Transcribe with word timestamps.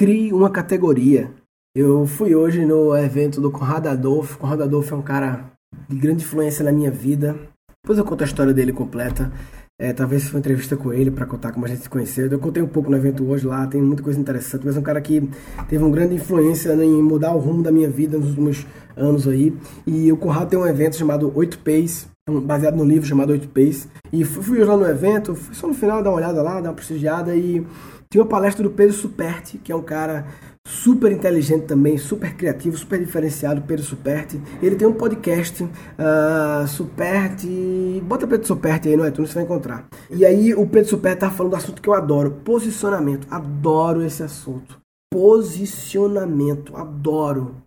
crie 0.00 0.32
uma 0.32 0.48
categoria. 0.48 1.30
Eu 1.76 2.06
fui 2.06 2.34
hoje 2.34 2.64
no 2.64 2.96
evento 2.96 3.38
do 3.38 3.50
Conrado 3.50 3.86
Adolfo. 3.86 4.38
Conrado 4.38 4.62
Adolfo 4.62 4.94
é 4.94 4.96
um 4.96 5.02
cara 5.02 5.52
de 5.86 5.94
grande 5.94 6.24
influência 6.24 6.64
na 6.64 6.72
minha 6.72 6.90
vida. 6.90 7.36
Depois 7.84 7.98
eu 7.98 8.04
conto 8.06 8.22
a 8.22 8.24
história 8.24 8.54
dele 8.54 8.72
completa. 8.72 9.30
É, 9.78 9.92
talvez 9.92 10.24
foi 10.24 10.36
uma 10.36 10.38
entrevista 10.38 10.74
com 10.74 10.90
ele 10.90 11.10
para 11.10 11.26
contar 11.26 11.52
como 11.52 11.66
a 11.66 11.68
gente 11.68 11.82
se 11.82 11.90
conheceu. 11.90 12.26
Eu 12.28 12.38
contei 12.38 12.62
um 12.62 12.66
pouco 12.66 12.90
no 12.90 12.96
evento 12.96 13.28
hoje 13.28 13.46
lá, 13.46 13.66
tem 13.66 13.82
muita 13.82 14.02
coisa 14.02 14.18
interessante, 14.18 14.64
mas 14.64 14.74
é 14.74 14.80
um 14.80 14.82
cara 14.82 15.02
que 15.02 15.28
teve 15.68 15.84
uma 15.84 15.92
grande 15.92 16.14
influência 16.14 16.72
em 16.82 17.02
mudar 17.02 17.34
o 17.34 17.38
rumo 17.38 17.62
da 17.62 17.70
minha 17.70 17.90
vida 17.90 18.16
nos 18.16 18.30
últimos 18.30 18.66
anos 18.96 19.28
aí. 19.28 19.54
E 19.86 20.10
o 20.10 20.16
Conrado 20.16 20.48
tem 20.48 20.58
um 20.58 20.66
evento 20.66 20.96
chamado 20.96 21.30
8 21.34 21.58
Pays, 21.58 22.08
baseado 22.44 22.74
no 22.74 22.86
livro 22.86 23.06
chamado 23.06 23.32
8 23.32 23.48
Pays. 23.50 23.86
E 24.10 24.24
fui, 24.24 24.42
fui 24.42 24.64
lá 24.64 24.78
no 24.78 24.86
evento, 24.86 25.34
fui 25.34 25.54
só 25.54 25.68
no 25.68 25.74
final 25.74 26.02
dar 26.02 26.08
uma 26.08 26.16
olhada 26.16 26.40
lá, 26.40 26.58
dar 26.58 26.70
uma 26.70 26.74
prestigiada 26.74 27.36
e 27.36 27.66
tinha 28.10 28.24
uma 28.24 28.28
palestra 28.28 28.64
do 28.64 28.70
Pedro 28.70 28.92
Superti, 28.92 29.56
que 29.58 29.70
é 29.70 29.76
um 29.76 29.82
cara 29.82 30.26
super 30.66 31.12
inteligente 31.12 31.66
também, 31.66 31.96
super 31.96 32.34
criativo, 32.36 32.76
super 32.76 32.98
diferenciado, 32.98 33.62
Pedro 33.62 33.84
Superti. 33.84 34.40
Ele 34.60 34.74
tem 34.74 34.88
um 34.88 34.92
podcast, 34.92 35.62
uh, 35.62 36.66
Superti. 36.66 38.02
Bota 38.04 38.26
Pedro 38.26 38.46
Superti 38.48 38.88
aí 38.88 38.96
no 38.96 39.06
iTunes, 39.06 39.30
você 39.30 39.36
vai 39.36 39.44
encontrar. 39.44 39.86
E 40.10 40.26
aí 40.26 40.52
o 40.52 40.66
Pedro 40.66 40.90
Superti 40.90 41.20
tá 41.20 41.30
falando 41.30 41.52
do 41.52 41.56
assunto 41.56 41.80
que 41.80 41.88
eu 41.88 41.94
adoro: 41.94 42.32
posicionamento. 42.44 43.28
Adoro 43.30 44.02
esse 44.02 44.24
assunto. 44.24 44.80
Posicionamento, 45.12 46.76
adoro 46.76 47.62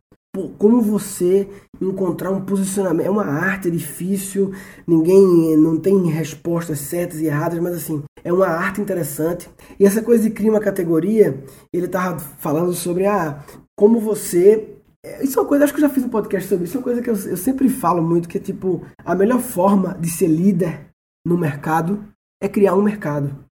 como 0.57 0.81
você 0.81 1.47
encontrar 1.79 2.31
um 2.31 2.41
posicionamento. 2.41 3.05
É 3.05 3.09
uma 3.09 3.25
arte 3.25 3.69
difícil, 3.69 4.51
ninguém 4.87 5.55
não 5.57 5.77
tem 5.77 6.07
respostas 6.07 6.79
certas 6.79 7.19
e 7.19 7.25
erradas, 7.25 7.59
mas 7.59 7.75
assim, 7.75 8.03
é 8.23 8.33
uma 8.33 8.47
arte 8.47 8.81
interessante. 8.81 9.49
E 9.79 9.85
essa 9.85 10.01
coisa 10.01 10.23
de 10.23 10.31
criar 10.31 10.51
uma 10.51 10.59
categoria, 10.59 11.43
ele 11.71 11.87
tava 11.87 12.19
falando 12.19 12.73
sobre 12.73 13.05
ah, 13.05 13.43
como 13.77 13.99
você. 13.99 14.75
É, 15.05 15.23
isso 15.23 15.37
é 15.37 15.41
uma 15.41 15.47
coisa, 15.47 15.65
acho 15.65 15.73
que 15.73 15.79
eu 15.79 15.87
já 15.87 15.93
fiz 15.93 16.03
um 16.03 16.09
podcast 16.09 16.49
sobre 16.49 16.65
isso, 16.65 16.77
é 16.77 16.79
uma 16.79 16.83
coisa 16.83 17.01
que 17.01 17.09
eu, 17.09 17.15
eu 17.15 17.37
sempre 17.37 17.69
falo 17.69 18.01
muito, 18.01 18.27
que 18.27 18.37
é 18.37 18.41
tipo, 18.41 18.85
a 19.05 19.13
melhor 19.13 19.39
forma 19.39 19.95
de 19.99 20.09
ser 20.09 20.27
líder 20.27 20.87
no 21.27 21.37
mercado 21.37 22.03
é 22.41 22.49
criar 22.49 22.73
um 22.73 22.81
mercado. 22.81 23.43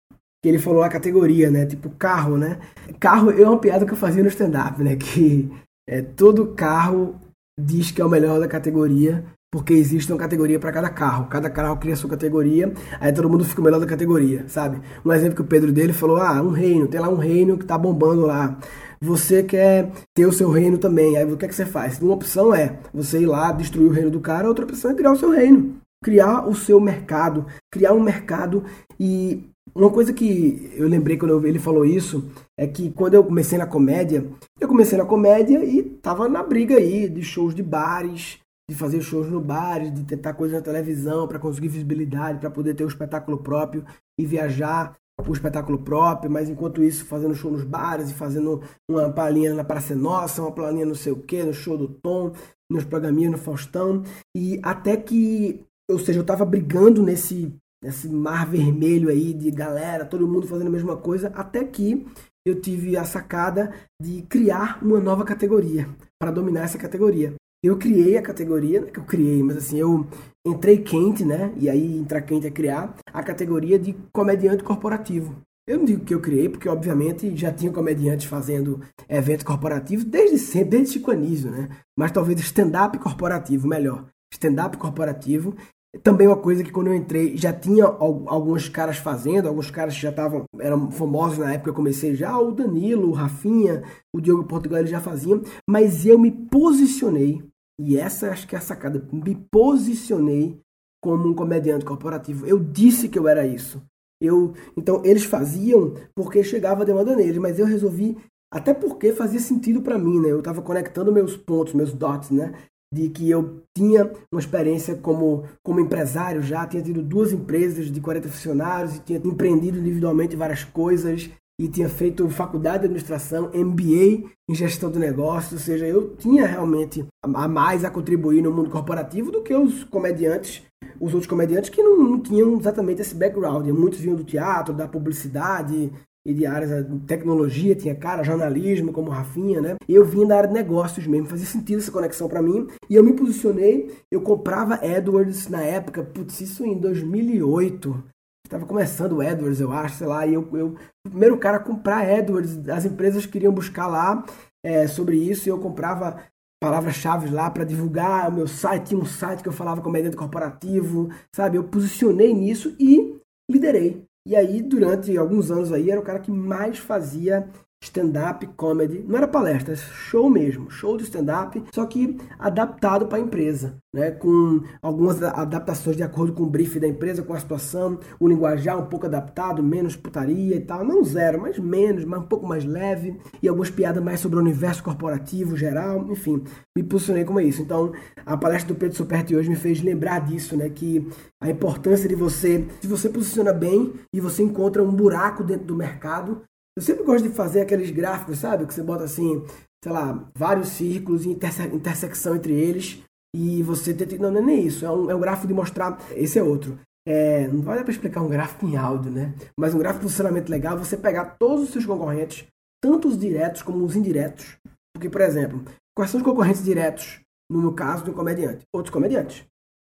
Que 0.42 0.48
ele 0.48 0.58
falou 0.58 0.82
a 0.82 0.88
categoria, 0.88 1.52
né? 1.52 1.64
Tipo 1.64 1.88
carro, 1.90 2.36
né? 2.36 2.58
Carro 2.98 3.30
é 3.30 3.48
uma 3.48 3.58
piada 3.58 3.86
que 3.86 3.92
eu 3.92 3.96
fazia 3.96 4.24
no 4.24 4.28
stand-up, 4.28 4.82
né? 4.82 4.96
Que 4.96 5.48
é, 5.88 6.02
todo 6.02 6.54
carro 6.54 7.16
diz 7.58 7.90
que 7.90 8.00
é 8.00 8.04
o 8.04 8.08
melhor 8.08 8.40
da 8.40 8.48
categoria, 8.48 9.24
porque 9.52 9.74
existe 9.74 10.10
uma 10.10 10.18
categoria 10.18 10.58
para 10.58 10.72
cada 10.72 10.88
carro. 10.88 11.26
Cada 11.26 11.50
carro 11.50 11.76
cria 11.76 11.94
sua 11.94 12.08
categoria, 12.08 12.72
aí 12.98 13.12
todo 13.12 13.28
mundo 13.28 13.44
fica 13.44 13.60
o 13.60 13.64
melhor 13.64 13.78
da 13.78 13.86
categoria, 13.86 14.44
sabe? 14.48 14.80
Um 15.04 15.12
exemplo 15.12 15.36
que 15.36 15.42
o 15.42 15.46
Pedro 15.46 15.70
dele 15.70 15.92
falou: 15.92 16.16
ah, 16.16 16.40
um 16.42 16.50
reino, 16.50 16.88
tem 16.88 17.00
lá 17.00 17.08
um 17.08 17.16
reino 17.16 17.58
que 17.58 17.66
tá 17.66 17.76
bombando 17.76 18.24
lá. 18.26 18.58
Você 19.00 19.42
quer 19.42 19.90
ter 20.14 20.26
o 20.26 20.32
seu 20.32 20.48
reino 20.50 20.78
também. 20.78 21.16
Aí 21.16 21.30
o 21.30 21.36
que, 21.36 21.44
é 21.44 21.48
que 21.48 21.54
você 21.54 21.66
faz? 21.66 22.00
Uma 22.00 22.14
opção 22.14 22.54
é 22.54 22.78
você 22.94 23.20
ir 23.20 23.26
lá, 23.26 23.52
destruir 23.52 23.88
o 23.88 23.92
reino 23.92 24.10
do 24.10 24.20
cara, 24.20 24.48
outra 24.48 24.64
opção 24.64 24.92
é 24.92 24.94
criar 24.94 25.12
o 25.12 25.16
seu 25.16 25.30
reino. 25.30 25.76
Criar 26.02 26.48
o 26.48 26.54
seu 26.54 26.80
mercado, 26.80 27.46
criar 27.70 27.92
um 27.92 28.00
mercado 28.00 28.64
e 28.98 29.48
uma 29.74 29.90
coisa 29.90 30.12
que 30.12 30.72
eu 30.76 30.86
lembrei 30.86 31.16
quando 31.16 31.46
ele 31.46 31.58
falou 31.58 31.84
isso 31.84 32.30
é 32.58 32.66
que 32.66 32.90
quando 32.90 33.14
eu 33.14 33.24
comecei 33.24 33.56
na 33.56 33.66
comédia, 33.66 34.26
eu 34.60 34.68
comecei 34.68 34.98
na 34.98 35.04
comédia 35.04 35.64
e 35.64 35.82
tava 35.82 36.28
na 36.28 36.42
briga 36.42 36.76
aí 36.76 37.08
de 37.08 37.22
shows 37.22 37.54
de 37.54 37.62
bares, 37.62 38.38
de 38.68 38.76
fazer 38.76 39.00
shows 39.00 39.30
no 39.30 39.40
bares, 39.40 39.92
de 39.92 40.04
tentar 40.04 40.34
coisas 40.34 40.56
na 40.56 40.62
televisão 40.62 41.26
para 41.26 41.38
conseguir 41.38 41.68
visibilidade, 41.68 42.38
para 42.38 42.50
poder 42.50 42.74
ter 42.74 42.84
um 42.84 42.88
espetáculo 42.88 43.38
próprio 43.38 43.84
e 44.18 44.26
viajar 44.26 44.96
o 45.26 45.32
espetáculo 45.32 45.78
próprio, 45.78 46.30
mas 46.30 46.48
enquanto 46.48 46.82
isso 46.82 47.04
fazendo 47.04 47.34
show 47.34 47.50
nos 47.50 47.64
bares 47.64 48.10
e 48.10 48.14
fazendo 48.14 48.62
uma 48.90 49.10
palhinha 49.10 49.54
na 49.54 49.64
Praça 49.64 49.94
Nossa, 49.94 50.42
uma 50.42 50.52
palhinha 50.52 50.86
não 50.86 50.94
sei 50.94 51.12
o 51.12 51.16
que, 51.16 51.42
no 51.42 51.52
show 51.52 51.76
do 51.76 51.88
Tom, 51.88 52.32
nos 52.70 52.84
programinhas 52.84 53.32
no 53.32 53.38
Faustão, 53.38 54.02
e 54.36 54.58
até 54.62 54.96
que, 54.96 55.64
ou 55.88 55.98
seja, 55.98 56.18
eu 56.18 56.24
tava 56.24 56.44
brigando 56.44 57.02
nesse 57.02 57.54
nesse 57.82 58.08
mar 58.08 58.46
vermelho 58.46 59.08
aí 59.08 59.34
de 59.34 59.50
galera, 59.50 60.04
todo 60.04 60.28
mundo 60.28 60.46
fazendo 60.46 60.68
a 60.68 60.70
mesma 60.70 60.96
coisa, 60.96 61.32
até 61.34 61.64
que 61.64 62.06
eu 62.46 62.60
tive 62.60 62.96
a 62.96 63.04
sacada 63.04 63.72
de 64.00 64.22
criar 64.22 64.78
uma 64.82 65.00
nova 65.00 65.24
categoria 65.24 65.88
para 66.20 66.30
dominar 66.30 66.62
essa 66.62 66.78
categoria. 66.78 67.34
Eu 67.64 67.78
criei 67.78 68.16
a 68.16 68.22
categoria, 68.22 68.80
não 68.80 68.88
é 68.88 68.90
que 68.90 68.98
eu 68.98 69.04
criei, 69.04 69.40
mas 69.42 69.56
assim, 69.56 69.78
eu 69.78 70.06
entrei 70.44 70.78
quente, 70.78 71.24
né? 71.24 71.52
E 71.56 71.70
aí 71.70 71.96
entrar 71.96 72.20
quente 72.22 72.46
é 72.46 72.50
criar 72.50 72.96
a 73.12 73.22
categoria 73.22 73.78
de 73.78 73.94
comediante 74.12 74.64
corporativo. 74.64 75.36
Eu 75.64 75.78
não 75.78 75.84
digo 75.84 76.04
que 76.04 76.12
eu 76.12 76.20
criei, 76.20 76.48
porque 76.48 76.68
obviamente 76.68 77.36
já 77.36 77.52
tinha 77.52 77.70
comediantes 77.70 78.26
fazendo 78.26 78.80
eventos 79.08 79.44
corporativos 79.44 80.04
desde 80.04 80.38
sempre, 80.38 80.70
desde 80.70 80.94
Chico 80.94 81.12
Anísio, 81.12 81.52
né? 81.52 81.68
Mas 81.96 82.10
talvez 82.10 82.40
stand-up 82.40 82.98
corporativo, 82.98 83.68
melhor. 83.68 84.06
Stand-up 84.32 84.76
corporativo 84.76 85.54
também 86.02 86.26
uma 86.26 86.36
coisa 86.36 86.64
que 86.64 86.72
quando 86.72 86.86
eu 86.86 86.94
entrei 86.94 87.36
já 87.36 87.52
tinha 87.52 87.84
alguns 87.84 88.68
caras 88.68 88.96
fazendo, 88.96 89.48
alguns 89.48 89.70
caras 89.70 89.94
que 89.94 90.02
já 90.02 90.10
estavam, 90.10 90.44
eram 90.58 90.90
famosos 90.90 91.38
na 91.38 91.52
época, 91.52 91.70
eu 91.70 91.74
comecei 91.74 92.14
já, 92.14 92.38
o 92.38 92.50
Danilo, 92.50 93.08
o 93.08 93.12
Rafinha, 93.12 93.82
o 94.14 94.20
Diogo 94.20 94.44
Portugal, 94.44 94.78
eles 94.78 94.90
já 94.90 95.00
faziam, 95.00 95.42
mas 95.68 96.06
eu 96.06 96.18
me 96.18 96.30
posicionei, 96.30 97.42
e 97.78 97.98
essa 97.98 98.30
acho 98.30 98.46
que 98.48 98.54
é 98.54 98.58
a 98.58 98.62
sacada, 98.62 99.06
me 99.12 99.34
posicionei 99.50 100.58
como 101.02 101.28
um 101.28 101.34
comediante 101.34 101.84
corporativo. 101.84 102.46
Eu 102.46 102.58
disse 102.58 103.08
que 103.08 103.18
eu 103.18 103.26
era 103.26 103.46
isso. 103.46 103.82
Eu, 104.20 104.54
então 104.76 105.02
eles 105.04 105.24
faziam 105.24 105.94
porque 106.14 106.44
chegava 106.44 106.82
a 106.82 106.86
demanda 106.86 107.16
neles, 107.16 107.38
mas 107.38 107.58
eu 107.58 107.66
resolvi 107.66 108.16
até 108.52 108.72
porque 108.72 109.12
fazia 109.12 109.40
sentido 109.40 109.82
para 109.82 109.98
mim, 109.98 110.20
né? 110.20 110.30
Eu 110.30 110.38
estava 110.38 110.62
conectando 110.62 111.10
meus 111.10 111.36
pontos, 111.36 111.72
meus 111.72 111.92
dots, 111.92 112.30
né? 112.30 112.52
De 112.92 113.08
que 113.08 113.28
eu 113.30 113.62
tinha 113.74 114.10
uma 114.30 114.40
experiência 114.40 114.94
como, 114.96 115.44
como 115.64 115.80
empresário 115.80 116.42
já, 116.42 116.66
tinha 116.66 116.82
tido 116.82 117.02
duas 117.02 117.32
empresas 117.32 117.90
de 117.90 118.00
40 118.00 118.28
funcionários, 118.28 118.96
e 118.96 119.00
tinha 119.00 119.18
empreendido 119.18 119.78
individualmente 119.78 120.36
várias 120.36 120.62
coisas, 120.62 121.30
e 121.58 121.68
tinha 121.68 121.88
feito 121.88 122.28
faculdade 122.28 122.80
de 122.80 122.84
administração, 122.86 123.50
MBA 123.54 124.28
em 124.48 124.54
gestão 124.54 124.90
de 124.90 124.98
negócios, 124.98 125.52
ou 125.52 125.58
seja, 125.58 125.86
eu 125.86 126.14
tinha 126.16 126.46
realmente 126.46 127.04
a 127.22 127.48
mais 127.48 127.84
a 127.84 127.90
contribuir 127.90 128.42
no 128.42 128.52
mundo 128.52 128.68
corporativo 128.68 129.30
do 129.30 129.42
que 129.42 129.54
os 129.54 129.84
comediantes, 129.84 130.62
os 131.00 131.14
outros 131.14 131.26
comediantes 131.26 131.70
que 131.70 131.82
não, 131.82 131.96
não 132.02 132.20
tinham 132.20 132.58
exatamente 132.58 133.00
esse 133.00 133.14
background. 133.14 133.66
Muitos 133.68 134.00
vinham 134.00 134.16
do 134.16 134.24
teatro, 134.24 134.74
da 134.74 134.88
publicidade, 134.88 135.90
e 136.24 136.32
de 136.32 136.46
áreas 136.46 136.86
de 136.88 136.98
tecnologia, 137.00 137.74
tinha 137.74 137.94
cara, 137.94 138.22
jornalismo, 138.22 138.92
como 138.92 139.10
Rafinha, 139.10 139.60
né? 139.60 139.76
Eu 139.88 140.04
vim 140.04 140.26
da 140.26 140.36
área 140.36 140.48
de 140.48 140.54
negócios 140.54 141.06
mesmo, 141.06 141.26
fazia 141.26 141.46
sentido 141.46 141.78
essa 141.78 141.90
conexão 141.90 142.28
para 142.28 142.42
mim. 142.42 142.68
E 142.88 142.94
eu 142.94 143.02
me 143.02 143.12
posicionei, 143.12 143.92
eu 144.10 144.20
comprava 144.20 144.84
Edwards 144.84 145.48
na 145.48 145.62
época, 145.62 146.02
putz, 146.02 146.40
isso 146.40 146.64
em 146.64 146.78
2008. 146.78 148.04
Estava 148.46 148.66
começando 148.66 149.14
o 149.14 149.22
Edwards, 149.22 149.60
eu 149.60 149.72
acho, 149.72 149.96
sei 149.96 150.06
lá, 150.06 150.26
e 150.26 150.34
eu, 150.34 150.48
eu 150.56 150.76
o 151.06 151.10
primeiro 151.10 151.38
cara 151.38 151.56
a 151.56 151.60
comprar 151.60 152.08
Edwards, 152.08 152.68
as 152.68 152.84
empresas 152.84 153.26
queriam 153.26 153.52
buscar 153.52 153.86
lá 153.86 154.24
é, 154.64 154.86
sobre 154.86 155.16
isso, 155.16 155.48
e 155.48 155.50
eu 155.50 155.58
comprava 155.58 156.22
palavras-chave 156.62 157.28
lá 157.28 157.50
para 157.50 157.64
divulgar 157.64 158.28
o 158.28 158.32
meu 158.32 158.46
site, 158.46 158.88
tinha 158.88 159.00
um 159.00 159.04
site 159.04 159.42
que 159.42 159.48
eu 159.48 159.52
falava 159.52 159.80
comediante 159.80 160.16
corporativo, 160.16 161.08
sabe? 161.34 161.56
Eu 161.56 161.64
posicionei 161.64 162.32
nisso 162.32 162.76
e 162.78 163.18
liderei. 163.50 164.06
E 164.24 164.36
aí, 164.36 164.62
durante 164.62 165.16
alguns 165.16 165.50
anos 165.50 165.72
aí, 165.72 165.90
era 165.90 166.00
o 166.00 166.04
cara 166.04 166.20
que 166.20 166.30
mais 166.30 166.78
fazia 166.78 167.48
stand-up 167.82 168.46
comedy, 168.56 169.04
não 169.06 169.16
era 169.16 169.26
palestra, 169.26 169.74
show 169.74 170.30
mesmo, 170.30 170.70
show 170.70 170.96
de 170.96 171.02
stand-up, 171.02 171.62
só 171.74 171.84
que 171.84 172.16
adaptado 172.38 173.06
para 173.06 173.18
a 173.18 173.20
empresa, 173.20 173.76
né? 173.92 174.12
com 174.12 174.62
algumas 174.80 175.20
adaptações 175.22 175.96
de 175.96 176.02
acordo 176.02 176.32
com 176.32 176.44
o 176.44 176.50
brief 176.50 176.78
da 176.78 176.86
empresa, 176.86 177.22
com 177.22 177.34
a 177.34 177.40
situação, 177.40 177.98
o 178.20 178.28
linguajar 178.28 178.78
um 178.78 178.86
pouco 178.86 179.06
adaptado, 179.06 179.62
menos 179.62 179.96
putaria 179.96 180.54
e 180.54 180.60
tal, 180.60 180.84
não 180.84 181.02
zero, 181.02 181.40
mas 181.40 181.58
menos, 181.58 182.04
mas 182.04 182.20
um 182.20 182.26
pouco 182.26 182.46
mais 182.46 182.64
leve, 182.64 183.18
e 183.42 183.48
algumas 183.48 183.70
piadas 183.70 184.02
mais 184.02 184.20
sobre 184.20 184.38
o 184.38 184.42
universo 184.42 184.82
corporativo 184.82 185.56
geral, 185.56 186.06
enfim, 186.08 186.42
me 186.76 186.84
posicionei 186.84 187.24
como 187.24 187.40
isso. 187.40 187.62
Então, 187.62 187.92
a 188.24 188.36
palestra 188.36 188.72
do 188.72 188.78
Pedro 188.78 188.96
Superti 188.96 189.34
hoje 189.34 189.50
me 189.50 189.56
fez 189.56 189.82
lembrar 189.82 190.20
disso, 190.20 190.56
né, 190.56 190.68
que 190.68 191.06
a 191.40 191.50
importância 191.50 192.08
de 192.08 192.14
você, 192.14 192.64
se 192.80 192.86
você 192.86 193.08
posiciona 193.08 193.52
bem 193.52 193.92
e 194.14 194.20
você 194.20 194.44
encontra 194.44 194.82
um 194.82 194.92
buraco 194.92 195.42
dentro 195.42 195.66
do 195.66 195.74
mercado, 195.74 196.42
eu 196.76 196.82
sempre 196.82 197.04
gosto 197.04 197.28
de 197.28 197.34
fazer 197.34 197.60
aqueles 197.60 197.90
gráficos, 197.90 198.38
sabe? 198.38 198.66
Que 198.66 198.72
você 198.72 198.82
bota 198.82 199.04
assim, 199.04 199.44
sei 199.82 199.92
lá, 199.92 200.30
vários 200.36 200.68
círculos 200.68 201.24
e 201.24 201.30
interse 201.30 201.62
intersecção 201.64 202.36
entre 202.36 202.52
eles. 202.52 203.02
E 203.34 203.62
você 203.62 203.94
tenta. 203.94 204.16
Não, 204.18 204.30
não 204.30 204.40
é 204.40 204.44
nem 204.44 204.66
isso. 204.66 204.84
É 204.84 204.90
um, 204.90 205.10
é 205.10 205.14
um 205.14 205.20
gráfico 205.20 205.46
de 205.46 205.54
mostrar. 205.54 205.98
Esse 206.12 206.38
é 206.38 206.42
outro. 206.42 206.78
É, 207.06 207.48
não 207.48 207.62
vai 207.62 207.76
dar 207.76 207.82
para 207.82 207.92
explicar 207.92 208.22
um 208.22 208.28
gráfico 208.28 208.66
em 208.66 208.76
áudio, 208.76 209.10
né? 209.10 209.34
Mas 209.58 209.74
um 209.74 209.78
gráfico 209.78 210.04
de 210.04 210.10
funcionamento 210.10 210.50
legal 210.50 210.78
você 210.78 210.96
pegar 210.96 211.36
todos 211.38 211.64
os 211.64 211.70
seus 211.70 211.84
concorrentes, 211.84 212.46
tanto 212.80 213.08
os 213.08 213.18
diretos 213.18 213.62
como 213.62 213.84
os 213.84 213.96
indiretos. 213.96 214.56
Porque, 214.94 215.10
por 215.10 215.20
exemplo, 215.20 215.64
quais 215.96 216.10
são 216.10 216.20
os 216.20 216.24
concorrentes 216.24 216.62
diretos, 216.62 217.20
no 217.50 217.60
meu 217.60 217.72
caso, 217.72 218.04
do 218.04 218.12
comediante? 218.12 218.62
Outros 218.72 218.92
comediantes. 218.92 219.44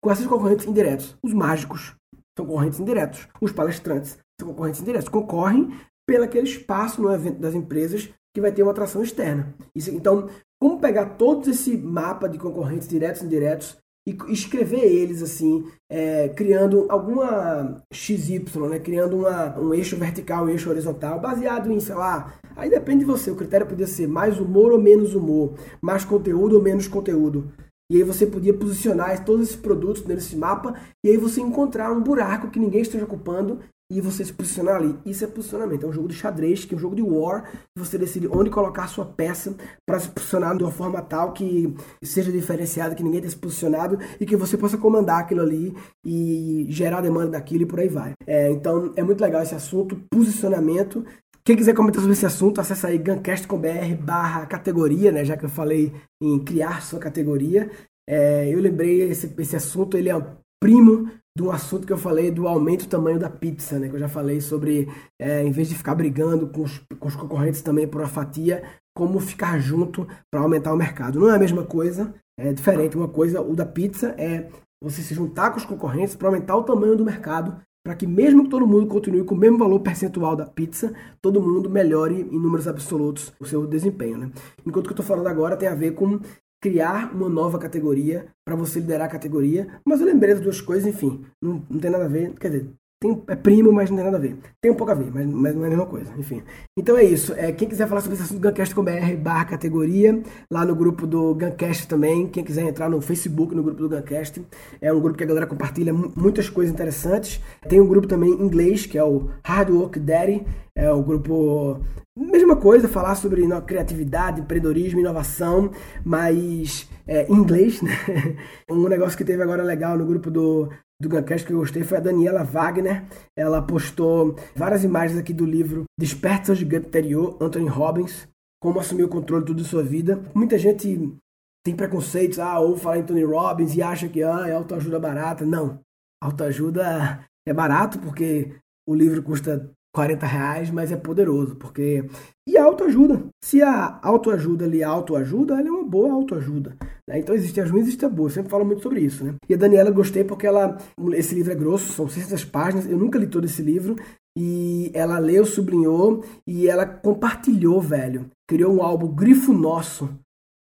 Quais 0.03 0.19
são 0.19 0.27
os 0.27 0.33
concorrentes 0.33 0.67
indiretos? 0.67 1.17
Os 1.23 1.35
mágicos 1.35 1.95
são 2.37 2.47
concorrentes 2.47 2.79
indiretos. 2.79 3.29
Os 3.41 3.53
palestrantes 3.53 4.19
são 4.41 4.49
concorrentes 4.49 4.81
indiretos. 4.81 5.09
Concorrem 5.09 5.73
pelo 6.11 6.25
aquele 6.25 6.49
espaço 6.49 7.01
no 7.01 7.13
evento 7.13 7.39
das 7.39 7.55
empresas 7.55 8.11
que 8.35 8.41
vai 8.41 8.51
ter 8.51 8.65
uma 8.65 8.73
atração 8.73 9.01
externa. 9.01 9.55
Isso, 9.73 9.93
então, 9.93 10.29
como 10.61 10.81
pegar 10.81 11.11
todo 11.11 11.49
esse 11.49 11.77
mapa 11.77 12.29
de 12.29 12.37
concorrentes 12.37 12.89
diretos 12.89 13.23
e 13.23 13.27
indiretos 13.27 13.77
e 14.09 14.17
escrever 14.33 14.83
eles 14.85 15.23
assim, 15.23 15.65
é, 15.89 16.29
criando 16.31 16.87
alguma 16.89 17.81
XY, 17.93 18.45
né? 18.69 18.81
criando 18.81 19.19
uma, 19.19 19.57
um 19.57 19.73
eixo 19.73 19.97
vertical, 19.97 20.47
um 20.47 20.49
eixo 20.49 20.69
horizontal, 20.69 21.21
baseado 21.21 21.71
em, 21.71 21.79
sei 21.79 21.95
lá, 21.95 22.35
aí 22.57 22.69
depende 22.69 23.01
de 23.01 23.05
você, 23.05 23.31
o 23.31 23.37
critério 23.37 23.69
podia 23.69 23.87
ser 23.87 24.09
mais 24.09 24.41
humor 24.41 24.73
ou 24.73 24.81
menos 24.81 25.15
humor, 25.15 25.55
mais 25.81 26.05
conteúdo 26.05 26.57
ou 26.57 26.63
menos 26.63 26.89
conteúdo. 26.89 27.53
E 27.91 27.97
aí 27.97 28.05
você 28.05 28.25
podia 28.25 28.55
posicionar 28.55 29.25
todos 29.25 29.49
esses 29.49 29.57
produtos 29.57 30.05
nesse 30.05 30.37
mapa 30.37 30.75
e 31.05 31.11
aí 31.11 31.17
você 31.17 31.41
encontrar 31.41 31.91
um 31.93 32.01
buraco 32.01 32.49
que 32.49 32.61
ninguém 32.61 32.83
esteja 32.83 33.05
ocupando 33.05 33.59
e 33.91 34.01
você 34.01 34.25
se 34.25 34.33
posicionar 34.33 34.77
ali. 34.77 34.97
Isso 35.05 35.25
é 35.25 35.27
posicionamento. 35.27 35.85
É 35.85 35.89
um 35.89 35.93
jogo 35.93 36.07
de 36.07 36.15
xadrez, 36.15 36.65
que 36.65 36.73
é 36.73 36.77
um 36.77 36.81
jogo 36.81 36.95
de 36.95 37.03
war. 37.03 37.51
Você 37.77 37.99
decide 37.99 38.29
onde 38.29 38.49
colocar 38.49 38.87
sua 38.87 39.05
peça 39.05 39.57
para 39.85 39.99
se 39.99 40.09
posicionar 40.09 40.57
de 40.57 40.63
uma 40.63 40.71
forma 40.71 41.03
tal 41.03 41.33
que 41.33 41.75
seja 42.05 42.31
diferenciado, 42.31 42.95
que 42.95 43.03
ninguém 43.03 43.21
tenha 43.21 43.31
se 43.31 43.37
posicionado 43.37 43.99
e 44.21 44.25
que 44.25 44.37
você 44.37 44.57
possa 44.57 44.79
comandar 44.79 45.19
aquilo 45.19 45.41
ali 45.41 45.75
e 46.07 46.67
gerar 46.69 47.01
demanda 47.01 47.33
daquilo 47.33 47.65
e 47.65 47.67
por 47.67 47.81
aí 47.81 47.89
vai. 47.89 48.13
É, 48.25 48.53
então 48.53 48.93
é 48.95 49.03
muito 49.03 49.21
legal 49.21 49.43
esse 49.43 49.57
assunto, 49.57 50.01
posicionamento. 50.09 51.05
Quem 51.43 51.57
quiser 51.57 51.75
comentar 51.75 52.01
sobre 52.01 52.13
esse 52.13 52.27
assunto, 52.27 52.61
acessa 52.61 52.89
aí 52.89 52.99
gancast.com.br 52.99 53.95
barra 54.01 54.47
categoria, 54.47 55.11
né? 55.11 55.25
Já 55.25 55.37
que 55.37 55.45
eu 55.45 55.49
falei 55.49 55.93
em 56.23 56.39
criar 56.39 56.83
sua 56.83 56.99
categoria. 56.99 57.71
É, 58.09 58.49
eu 58.49 58.61
lembrei 58.61 59.03
esse, 59.03 59.33
esse 59.39 59.57
assunto, 59.57 59.97
ele 59.97 60.11
é 60.11 60.27
primo 60.63 61.11
do 61.37 61.51
assunto 61.51 61.87
que 61.87 61.93
eu 61.93 61.99
falei 61.99 62.31
do 62.31 62.47
aumento 62.47 62.85
do 62.85 62.91
tamanho 62.91 63.19
da 63.19 63.31
pizza, 63.31 63.79
né? 63.79 63.89
Que 63.89 63.95
eu 63.95 64.01
já 64.01 64.09
falei 64.09 64.41
sobre, 64.41 64.89
é, 65.19 65.43
em 65.43 65.51
vez 65.51 65.69
de 65.69 65.75
ficar 65.75 65.95
brigando 65.95 66.49
com 66.49 66.63
os, 66.63 66.79
com 66.99 67.09
os 67.09 67.17
concorrentes 67.17 67.63
também 67.63 67.89
por 67.89 68.01
uma 68.01 68.09
fatia, 68.09 68.63
como 68.95 69.19
ficar 69.19 69.59
junto 69.59 70.07
para 70.31 70.43
aumentar 70.43 70.75
o 70.75 70.77
mercado. 70.77 71.19
Não 71.19 71.31
é 71.31 71.37
a 71.37 71.39
mesma 71.39 71.65
coisa, 71.65 72.13
é 72.39 72.53
diferente. 72.53 72.97
Uma 72.97 73.09
coisa, 73.09 73.41
o 73.41 73.55
da 73.55 73.65
pizza 73.65 74.15
é 74.19 74.49
você 74.83 75.03
se 75.03 75.15
juntar 75.15 75.51
com 75.51 75.59
os 75.59 75.65
concorrentes 75.65 76.15
para 76.15 76.29
aumentar 76.29 76.57
o 76.57 76.65
tamanho 76.65 76.97
do 76.97 77.05
mercado, 77.05 77.61
para 77.83 77.95
que 77.95 78.07
mesmo 78.07 78.45
que 78.45 78.51
todo 78.51 78.67
mundo 78.67 78.87
continue 78.87 79.25
com 79.25 79.35
o 79.35 79.39
mesmo 79.39 79.59
valor 79.59 79.81
percentual 79.81 80.37
da 80.37 80.47
pizza, 80.47 80.93
todo 81.21 81.41
mundo 81.41 81.71
melhore 81.71 82.21
em 82.21 82.39
números 82.39 82.69
absolutos 82.69 83.33
o 83.41 83.45
seu 83.47 83.67
desempenho. 83.67 84.19
Né? 84.19 84.31
Enquanto 84.67 84.85
que 84.85 84.91
eu 84.91 85.01
estou 85.01 85.07
falando 85.07 85.29
agora 85.29 85.57
tem 85.57 85.69
a 85.69 85.75
ver 85.75 85.93
com 85.93 86.21
criar 86.61 87.15
uma 87.15 87.29
nova 87.29 87.59
categoria 87.59 88.27
para 88.45 88.55
você 88.55 88.81
liderar 88.81 89.07
a 89.07 89.11
categoria. 89.11 89.81
Mas 89.85 90.01
eu 90.01 90.07
lembrei 90.07 90.35
das 90.35 90.43
duas 90.43 90.61
coisas, 90.61 90.87
enfim, 90.87 91.25
não, 91.43 91.65
não 91.71 91.81
tem 91.81 91.91
nada 91.91 92.05
a 92.05 92.09
ver. 92.09 92.35
Quer 92.39 92.51
dizer, 92.51 92.71
tem, 93.01 93.23
é 93.29 93.35
primo, 93.35 93.73
mas 93.73 93.89
não 93.89 93.97
tem 93.97 94.05
nada 94.05 94.19
a 94.19 94.21
ver. 94.21 94.37
Tem 94.61 94.71
um 94.71 94.75
pouco 94.75 94.93
a 94.93 94.95
ver, 94.95 95.11
mas, 95.11 95.27
mas 95.27 95.55
não 95.55 95.65
é 95.65 95.67
a 95.69 95.71
mesma 95.71 95.87
coisa. 95.87 96.13
Enfim. 96.19 96.43
Então 96.79 96.99
é 96.99 97.03
isso. 97.03 97.33
É, 97.33 97.51
quem 97.51 97.67
quiser 97.67 97.89
falar 97.89 98.03
sobre 98.03 98.17
esse 98.17 98.25
assunto, 98.25 98.43
Guncast.com.br 98.43 99.17
barra 99.19 99.47
categoria, 99.47 100.23
lá 100.53 100.67
no 100.67 100.77
grupo 100.77 101.07
do 101.07 101.35
Guncast 101.35 101.89
também. 101.89 102.27
Quem 102.27 102.45
quiser 102.45 102.63
entrar 102.65 102.91
no 102.91 103.01
Facebook, 103.01 103.55
no 103.55 103.63
grupo 103.63 103.81
do 103.81 103.89
Guncast, 103.89 104.43
é 104.83 104.93
um 104.93 105.01
grupo 105.01 105.17
que 105.17 105.25
a 105.25 105.27
galera 105.27 105.47
compartilha 105.47 105.95
muitas 105.95 106.51
coisas 106.51 106.73
interessantes. 106.73 107.41
Tem 107.67 107.81
um 107.81 107.87
grupo 107.87 108.07
também 108.07 108.33
em 108.33 108.43
inglês, 108.43 108.85
que 108.85 108.99
é 108.99 109.05
o 109.05 109.31
Hard 109.43 109.71
Work 109.71 109.99
Daddy. 109.99 110.47
É 110.77 110.93
o 110.93 111.03
grupo. 111.03 111.81
Mesma 112.15 112.57
coisa, 112.57 112.87
falar 112.87 113.15
sobre 113.15 113.47
no, 113.47 113.63
criatividade, 113.63 114.43
empreendedorismo, 114.43 115.01
inovação, 115.01 115.71
mas 116.05 116.87
é, 117.07 117.27
em 117.27 117.35
inglês, 117.35 117.81
né? 117.81 117.93
Um 118.71 118.89
negócio 118.89 119.17
que 119.17 119.25
teve 119.25 119.43
agora 119.43 119.63
legal 119.63 119.97
no 119.97 120.05
grupo 120.05 120.31
do 120.31 120.69
do 121.01 121.09
Guncast 121.09 121.47
que 121.47 121.53
eu 121.53 121.59
gostei 121.59 121.83
foi 121.83 121.97
a 121.97 122.01
Daniela 122.01 122.45
Wagner. 122.45 123.05
Ela 123.37 123.63
postou 123.63 124.37
várias 124.55 124.85
imagens 124.85 125.19
aqui 125.19 125.33
do 125.33 125.47
livro 125.47 125.85
Desperte 125.99 126.47
seu 126.47 126.55
gigante 126.55 126.89
interior, 126.89 127.37
Anthony 127.41 127.69
Robbins, 127.69 128.29
como 128.61 128.79
assumir 128.79 129.05
o 129.05 129.09
controle 129.09 129.43
de 129.43 129.47
tudo 129.47 129.63
de 129.63 129.69
sua 129.69 129.83
vida. 129.83 130.23
Muita 130.35 130.59
gente 130.59 131.17
tem 131.65 131.75
preconceitos, 131.75 132.39
ah, 132.39 132.59
ou 132.61 132.77
falar 132.77 132.99
em 132.99 133.05
Tony 133.05 133.25
Robbins 133.25 133.75
e 133.75 133.83
acha 133.83 134.09
que 134.09 134.23
ah, 134.23 134.47
é 134.47 134.53
autoajuda 134.53 135.01
barata. 135.01 135.45
Não, 135.45 135.81
autoajuda 136.23 137.25
é 137.47 137.53
barato 137.53 137.99
porque 137.99 138.55
o 138.87 138.95
livro 138.95 139.23
custa 139.23 139.71
40 139.95 140.27
reais, 140.27 140.71
mas 140.71 140.93
é 140.93 140.97
poderoso, 140.97 141.57
porque. 141.57 142.05
E 142.47 142.57
a 142.57 142.65
autoajuda. 142.65 143.25
Se 143.43 143.63
a 143.63 143.99
autoajuda 144.03 144.67
a 144.85 144.89
autoajuda, 144.89 145.55
ela 145.55 145.69
é 145.69 145.71
uma 145.71 145.85
boa 145.85 146.13
autoajuda. 146.13 146.77
Né? 147.11 147.19
Então 147.19 147.35
existe 147.35 147.61
as 147.61 147.69
ruins 147.69 147.87
e 147.87 147.89
existe 147.89 148.05
a 148.05 148.09
boa. 148.09 148.29
Eu 148.29 148.33
sempre 148.33 148.51
falo 148.51 148.65
muito 148.65 148.83
sobre 148.83 149.01
isso, 149.01 149.25
né? 149.25 149.35
E 149.49 149.55
a 149.55 149.57
Daniela 149.57 149.91
gostei 149.91 150.23
porque 150.23 150.47
ela. 150.47 150.79
Esse 151.13 151.35
livro 151.35 151.53
é 151.53 151.57
grosso, 151.57 151.93
são 151.93 152.09
600 152.09 152.45
páginas. 152.45 152.87
Eu 152.87 152.97
nunca 152.97 153.19
li 153.19 153.27
todo 153.27 153.45
esse 153.45 153.61
livro. 153.61 153.97
E 154.39 154.93
ela 154.95 155.19
leu, 155.19 155.45
sublinhou 155.45 156.25
e 156.47 156.69
ela 156.69 156.87
compartilhou, 156.87 157.81
velho. 157.81 158.31
Criou 158.49 158.73
um 158.73 158.83
álbum 158.83 159.09
Grifo 159.09 159.53
Nosso. 159.53 160.09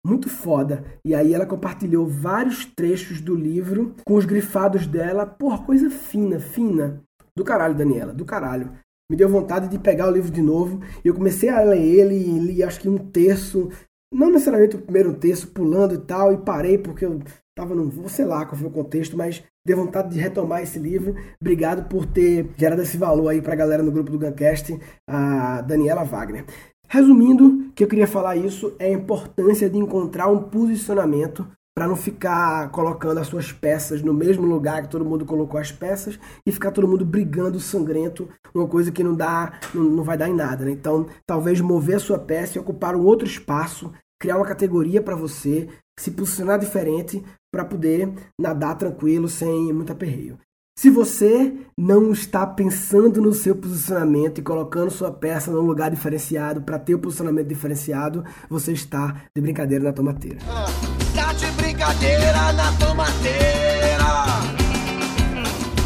Muito 0.07 0.29
foda. 0.29 0.85
E 1.03 1.15
aí 1.15 1.33
ela 1.33 1.47
compartilhou 1.47 2.07
vários 2.07 2.67
trechos 2.67 3.23
do 3.23 3.35
livro 3.35 3.95
com 4.05 4.17
os 4.17 4.27
grifados 4.27 4.87
dela. 4.87 5.25
Porra, 5.25 5.65
coisa 5.65 5.89
fina, 5.89 6.39
fina. 6.39 7.03
Do 7.35 7.43
caralho, 7.43 7.75
Daniela, 7.75 8.13
do 8.13 8.25
caralho 8.25 8.71
me 9.11 9.17
deu 9.17 9.29
vontade 9.29 9.69
de 9.69 9.79
pegar 9.79 10.09
o 10.09 10.11
livro 10.11 10.31
de 10.31 10.41
novo. 10.41 10.81
E 11.05 11.09
eu 11.09 11.15
comecei 11.15 11.49
a 11.49 11.61
ler 11.61 11.81
ele 11.81 12.15
e 12.15 12.39
li 12.39 12.63
acho 12.63 12.81
que 12.81 12.89
um 12.89 12.99
terço, 12.99 13.71
não 14.15 14.31
necessariamente 14.31 14.77
o 14.77 14.81
primeiro 14.81 15.13
terço, 15.15 15.49
pulando 15.49 15.95
e 15.95 15.99
tal, 15.99 16.33
e 16.33 16.39
parei 16.39 16.79
porque 16.79 17.05
eu 17.05 17.21
estava 17.51 17.75
no. 17.75 18.09
sei 18.09 18.25
lá 18.25 18.47
qual 18.47 18.57
foi 18.57 18.69
o 18.69 18.73
contexto, 18.73 19.17
mas 19.17 19.43
deu 19.67 19.77
vontade 19.77 20.11
de 20.11 20.21
retomar 20.21 20.63
esse 20.63 20.79
livro. 20.79 21.17
Obrigado 21.41 21.89
por 21.89 22.07
ter 22.07 22.51
gerado 22.57 22.83
esse 22.83 22.97
valor 22.97 23.29
aí 23.29 23.43
para 23.43 23.53
a 23.53 23.57
galera 23.57 23.83
no 23.83 23.91
grupo 23.91 24.13
do 24.13 24.19
Guncast, 24.19 24.79
a 25.09 25.61
Daniela 25.63 26.05
Wagner. 26.05 26.45
Resumindo, 26.89 27.73
que 27.75 27.83
eu 27.83 27.89
queria 27.89 28.07
falar 28.07 28.37
isso 28.37 28.75
é 28.79 28.87
a 28.87 28.93
importância 28.93 29.69
de 29.69 29.79
encontrar 29.79 30.29
um 30.29 30.45
posicionamento 30.45 31.45
para 31.77 31.89
não 31.89 31.97
ficar 31.97 32.71
colocando 32.71 33.19
as 33.19 33.27
suas 33.27 33.51
peças 33.51 34.01
no 34.01 34.15
mesmo 34.15 34.47
lugar 34.47 34.83
que 34.83 34.89
todo 34.89 35.05
mundo 35.05 35.27
colocou 35.27 35.59
as 35.59 35.73
peças 35.73 36.19
e 36.47 36.53
ficar 36.53 36.71
todo 36.71 36.87
mundo 36.87 37.05
brigando 37.05 37.59
sangrento, 37.59 38.29
uma 38.55 38.69
coisa 38.69 38.93
que 38.93 39.03
não 39.03 39.13
dá, 39.13 39.59
não, 39.75 39.83
não 39.83 40.05
vai 40.05 40.17
dar 40.17 40.29
em 40.29 40.35
nada. 40.35 40.65
Né? 40.65 40.71
Então, 40.71 41.07
talvez 41.27 41.61
mover 41.61 41.97
a 41.97 42.01
sua 42.01 42.19
peça 42.19 42.57
e 42.57 42.61
ocupar 42.61 42.95
um 42.95 43.05
outro 43.05 43.27
espaço, 43.27 43.93
criar 44.25 44.37
uma 44.39 44.47
categoria 44.47 45.03
para 45.03 45.15
você, 45.15 45.69
se 46.01 46.11
posicionar 46.11 46.59
diferente 46.59 47.23
para 47.53 47.63
poder 47.63 48.11
nadar 48.41 48.75
tranquilo 48.79 49.29
sem 49.29 49.71
muito 49.71 49.93
aperreio. 49.93 50.39
Se 50.79 50.89
você 50.89 51.53
não 51.79 52.11
está 52.11 52.47
pensando 52.47 53.21
no 53.21 53.35
seu 53.35 53.55
posicionamento 53.55 54.39
e 54.39 54.43
colocando 54.43 54.91
sua 54.91 55.13
peça 55.13 55.51
num 55.51 55.61
lugar 55.61 55.91
diferenciado 55.91 56.63
para 56.63 56.79
ter 56.79 56.95
o 56.95 56.99
posicionamento 56.99 57.49
diferenciado, 57.49 58.25
você 58.49 58.73
está 58.73 59.25
de 59.37 59.43
brincadeira 59.43 59.85
na 59.85 59.93
tomateira. 59.93 60.39
Ah, 60.49 60.67
tá 61.15 61.33
de 61.35 61.47
brincadeira 61.53 62.53
na 62.55 62.73
tomateira. 62.79 64.05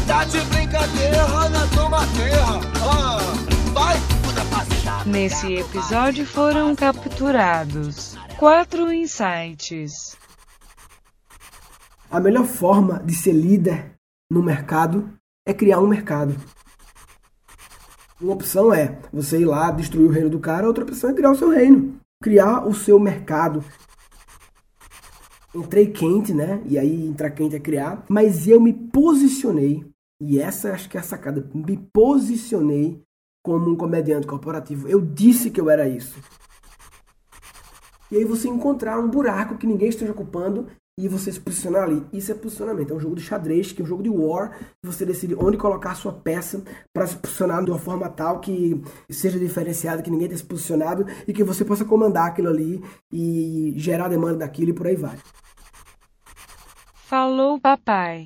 Tá 0.07 0.23
de 0.23 0.39
brincadeira 0.45 1.49
na 1.49 1.67
tomateira. 1.67 2.45
Ah, 2.81 3.19
vai, 3.73 3.97
Nesse 5.05 5.55
episódio 5.55 6.25
foram 6.25 6.75
capturados 6.75 8.17
quatro 8.39 8.89
insights. 8.93 10.17
A 12.09 12.21
melhor 12.21 12.45
forma 12.45 13.03
de 13.03 13.13
ser 13.13 13.33
líder 13.33 13.95
no 14.31 14.41
mercado 14.41 15.11
é 15.45 15.53
criar 15.53 15.81
um 15.81 15.87
mercado. 15.87 16.33
Uma 18.21 18.31
opção 18.31 18.73
é 18.73 18.97
você 19.11 19.39
ir 19.39 19.45
lá 19.45 19.71
destruir 19.71 20.07
o 20.07 20.11
reino 20.11 20.29
do 20.29 20.39
cara, 20.39 20.67
outra 20.67 20.85
opção 20.85 21.09
é 21.09 21.13
criar 21.13 21.31
o 21.31 21.35
seu 21.35 21.49
reino, 21.49 21.99
criar 22.23 22.65
o 22.65 22.73
seu 22.73 22.97
mercado. 22.97 23.61
Entrei 25.53 25.87
quente, 25.87 26.33
né? 26.33 26.63
E 26.65 26.79
aí 26.79 27.07
entrar 27.07 27.31
quente 27.31 27.57
é 27.57 27.59
criar, 27.59 28.05
mas 28.07 28.47
eu 28.47 28.61
me 28.61 28.71
posicionei, 28.71 29.85
e 30.21 30.39
essa 30.39 30.71
acho 30.71 30.87
que 30.87 30.95
é 30.95 31.01
a 31.01 31.03
sacada, 31.03 31.45
me 31.53 31.75
posicionei 31.91 33.01
como 33.43 33.69
um 33.69 33.75
comediante 33.75 34.25
corporativo. 34.25 34.87
Eu 34.87 35.01
disse 35.01 35.51
que 35.51 35.59
eu 35.59 35.69
era 35.69 35.89
isso. 35.89 36.17
E 38.11 38.17
aí 38.17 38.25
você 38.25 38.47
encontrar 38.47 38.99
um 38.99 39.07
buraco 39.07 39.57
que 39.57 39.67
ninguém 39.67 39.89
esteja 39.89 40.11
ocupando 40.11 40.67
e 40.99 41.07
você 41.07 41.31
se 41.31 41.39
posicionar 41.39 41.83
ali. 41.83 42.05
Isso 42.11 42.31
é 42.31 42.35
posicionamento. 42.35 42.91
É 42.91 42.95
um 42.95 42.99
jogo 42.99 43.15
de 43.15 43.21
xadrez, 43.21 43.71
que 43.71 43.81
é 43.81 43.85
um 43.85 43.87
jogo 43.87 44.03
de 44.03 44.09
war. 44.09 44.57
Você 44.83 45.05
decide 45.05 45.33
onde 45.35 45.57
colocar 45.57 45.95
sua 45.95 46.11
peça 46.11 46.61
para 46.93 47.07
se 47.07 47.15
posicionar 47.15 47.63
de 47.63 47.71
uma 47.71 47.79
forma 47.79 48.09
tal 48.09 48.39
que 48.39 48.81
seja 49.09 49.39
diferenciado, 49.39 50.03
que 50.03 50.11
ninguém 50.11 50.27
tenha 50.27 50.37
se 50.37 50.43
posicionado 50.43 51.05
e 51.25 51.31
que 51.31 51.43
você 51.43 51.63
possa 51.63 51.85
comandar 51.85 52.27
aquilo 52.27 52.49
ali 52.49 52.83
e 53.13 53.73
gerar 53.77 54.09
demanda 54.09 54.39
daquilo 54.39 54.71
e 54.71 54.73
por 54.73 54.87
aí 54.87 54.95
vai. 54.95 55.17
Falou, 57.07 57.59
papai. 57.59 58.25